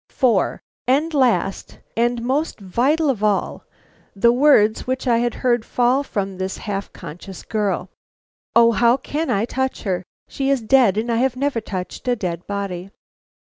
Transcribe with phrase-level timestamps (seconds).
[0.09, 0.59] 4.
[0.87, 3.65] And last, and most vital of all,
[4.15, 7.87] the words which I had heard fall from this half conscious girl:
[8.55, 10.01] "_O how can I touch her!
[10.27, 12.89] She is dead, and I have never touched a dead body!